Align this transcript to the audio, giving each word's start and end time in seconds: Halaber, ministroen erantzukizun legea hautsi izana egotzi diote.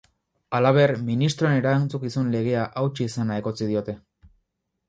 Halaber, 0.59 0.93
ministroen 1.09 1.59
erantzukizun 1.59 2.33
legea 2.37 2.65
hautsi 2.83 3.09
izana 3.11 3.39
egotzi 3.43 3.73
diote. 3.75 3.97